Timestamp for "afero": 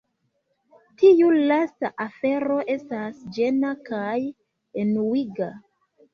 2.05-2.57